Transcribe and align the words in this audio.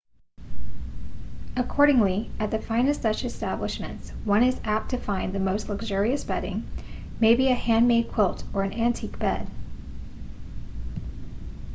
accordingly 1.55 2.31
at 2.39 2.49
the 2.49 2.57
finest 2.57 3.03
such 3.03 3.23
establishments 3.23 4.09
one 4.25 4.41
is 4.41 4.59
apt 4.63 4.89
to 4.89 4.97
find 4.97 5.31
the 5.31 5.37
most 5.39 5.69
luxurious 5.69 6.23
bedding 6.23 6.65
maybe 7.19 7.49
a 7.49 7.53
handmade 7.53 8.11
quilt 8.11 8.43
or 8.51 8.63
an 8.63 8.73
antique 8.73 9.19
bed 9.19 9.47